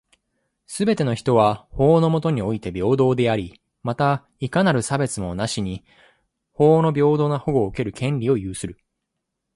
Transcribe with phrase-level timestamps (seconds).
[0.65, 5.85] すべての人は、法の下において平等であり、また、いかなる差別もなしに
[6.53, 8.79] 法の平等な保護を受ける権利を有する。